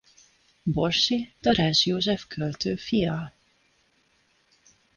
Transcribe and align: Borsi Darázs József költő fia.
Borsi 0.63 1.31
Darázs 1.43 1.85
József 1.85 2.27
költő 2.27 2.75
fia. 2.75 3.33